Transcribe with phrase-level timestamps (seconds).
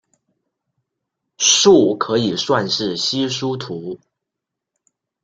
[1.37, 3.99] 树可以算是稀疏图。